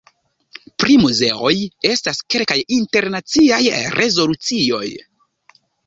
[0.83, 1.51] Pri muzeoj
[1.91, 3.63] estas kelkaj internaciaj
[4.01, 4.85] rezolucioj.